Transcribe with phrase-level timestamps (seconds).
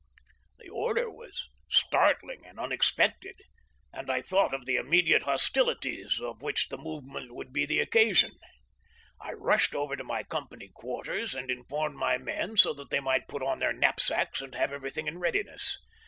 [0.57, 3.35] The order was startling and unexpected,
[3.93, 7.27] and I thought of the immediate hostilities of which the movement FROM MOULT RIE TO
[7.27, 7.33] SUMTER.
[7.35, 8.31] 45 would be the occasion.
[9.21, 13.27] I rushed over to my company quarters and informed my men, so that they might
[13.27, 15.77] put on their knapsacks and have everything in readiness.